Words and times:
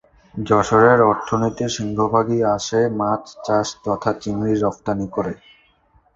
যশোরের 0.35 0.99
অর্থনীতির 1.03 1.71
সিংহভাগই 1.77 2.39
আসে 2.55 2.79
মাছ 2.99 3.23
চাষ 3.45 3.67
তথা 3.85 4.11
চিংড়ি 4.21 4.53
রফতানি 4.57 5.07
করে। 5.07 5.33